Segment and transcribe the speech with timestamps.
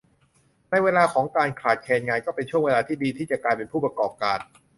[0.69, 4.39] ในเวลาของการขาดแคลนงานก็เป็นช่วงเวลาที่ดีที่จะกลายเป็นผู้ประกอบการ